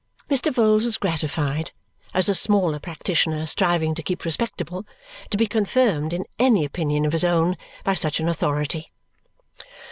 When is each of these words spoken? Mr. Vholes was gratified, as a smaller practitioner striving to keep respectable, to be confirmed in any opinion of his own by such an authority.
Mr. 0.31 0.51
Vholes 0.51 0.83
was 0.83 0.97
gratified, 0.97 1.69
as 2.11 2.27
a 2.27 2.33
smaller 2.33 2.79
practitioner 2.79 3.45
striving 3.45 3.93
to 3.93 4.01
keep 4.01 4.25
respectable, 4.25 4.83
to 5.29 5.37
be 5.37 5.45
confirmed 5.45 6.11
in 6.11 6.25
any 6.39 6.65
opinion 6.65 7.05
of 7.05 7.11
his 7.11 7.23
own 7.23 7.55
by 7.83 7.93
such 7.93 8.19
an 8.19 8.27
authority. 8.27 8.91